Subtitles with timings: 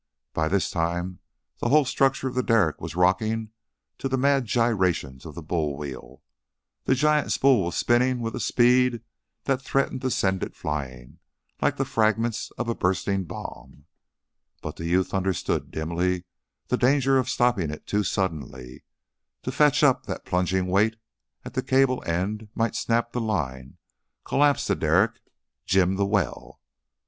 [0.33, 1.19] By this time
[1.59, 3.51] the whole structure of the derrick was rocking
[3.99, 6.23] to the mad gyrations of the bull wheel;
[6.85, 9.03] the giant spool was spinning with a speed
[9.43, 11.19] that threatened to send it flying,
[11.61, 13.85] like the fragments of a bursting bomb,
[14.63, 16.25] but the youth understood dimly
[16.69, 18.83] the danger of stopping it too suddenly
[19.43, 20.95] to fetch up that plunging weight
[21.45, 23.77] at the cable end might snap the line,
[24.25, 25.21] collapse the derrick,
[25.67, 26.59] "jim" the well.